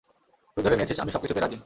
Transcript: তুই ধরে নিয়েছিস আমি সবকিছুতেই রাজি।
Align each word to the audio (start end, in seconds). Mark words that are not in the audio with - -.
তুই 0.57 0.63
ধরে 0.63 0.75
নিয়েছিস 0.77 0.97
আমি 0.99 1.11
সবকিছুতেই 1.11 1.43
রাজি। 1.43 1.57